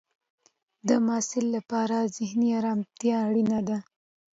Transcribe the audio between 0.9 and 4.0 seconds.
محصل لپاره ذهنی ارامتیا اړینه ده.